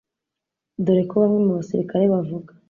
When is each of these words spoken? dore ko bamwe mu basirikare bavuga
dore 0.85 1.03
ko 1.09 1.13
bamwe 1.21 1.39
mu 1.45 1.53
basirikare 1.59 2.03
bavuga 2.13 2.51